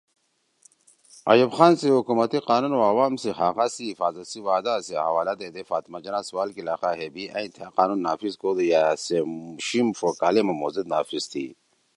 ایوب 1.31 1.51
خان 1.57 1.73
سی 1.79 1.87
حکومتی 1.97 2.39
قانون 2.49 2.73
او 2.77 2.81
عوام 2.91 3.15
سی 3.21 3.29
حقا 3.41 3.67
سی 3.75 3.85
حفاظت 3.91 4.23
سی 4.31 4.39
وعدا 4.47 4.73
سی 4.85 4.93
حوالہ 5.07 5.33
دیدے 5.41 5.63
فاطمہ 5.71 5.97
جناح 6.05 6.23
سوال 6.29 6.49
کی 6.55 6.61
لخا 6.69 6.91
ہے 6.99 7.07
بھی 7.13 7.23
ائں 7.35 7.49
تھأ 7.55 7.65
قانون 7.77 7.99
نافذ 8.07 8.33
کودُو 8.41 8.63
یأ 8.73 8.83
سے 9.05 9.17
مُوشیِم 9.33 9.87
ݜو 9.97 10.09
کالے 10.19 10.41
ما 10.45 10.53
مھو 10.59 10.67
زید 10.73 10.87
نافذ 10.93 11.23
تھی 11.31 11.45